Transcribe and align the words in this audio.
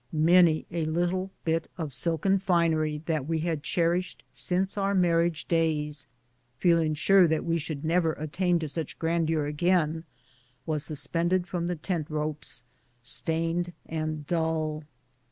Many 0.11 0.65
a 0.71 0.85
little 0.85 1.29
bit 1.45 1.67
of 1.77 1.93
silken 1.93 2.39
finery 2.39 3.03
that 3.05 3.27
we 3.27 3.41
had 3.41 3.61
cherished 3.61 4.23
since 4.33 4.75
our 4.75 4.95
marriage 4.95 5.45
days, 5.47 6.07
feeling 6.57 6.95
sure 6.95 7.27
that 7.27 7.45
we 7.45 7.59
should 7.59 7.85
never 7.85 8.13
attain 8.13 8.57
to 8.57 8.67
such 8.67 8.97
grandeur 8.97 9.45
again, 9.45 10.05
was 10.65 10.83
suspended 10.83 11.45
from 11.45 11.67
the 11.67 11.75
tent 11.75 12.09
ropes, 12.09 12.63
stained 13.03 13.73
and 13.85 14.25
dull. 14.25 14.85